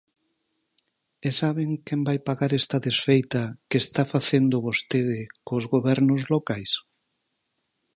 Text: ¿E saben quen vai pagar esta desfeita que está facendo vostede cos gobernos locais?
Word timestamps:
¿E 1.27 1.29
saben 1.39 1.69
quen 1.85 2.01
vai 2.07 2.19
pagar 2.29 2.51
esta 2.61 2.77
desfeita 2.87 3.41
que 3.69 3.77
está 3.83 4.03
facendo 4.13 4.65
vostede 4.67 5.19
cos 5.47 5.63
gobernos 5.73 6.21
locais? 6.33 6.71